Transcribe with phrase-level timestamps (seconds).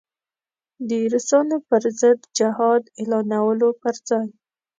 [0.89, 4.27] د روسانو پر ضد جهاد اعلانولو پر ځای.